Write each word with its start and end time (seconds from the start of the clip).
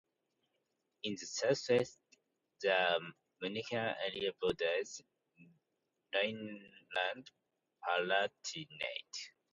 In 1.03 1.13
the 1.13 1.25
southwest 1.27 1.99
the 2.59 3.01
municipal 3.39 3.77
area 4.03 4.31
borders 4.41 4.99
Rhineland-Palatinate. 6.15 7.27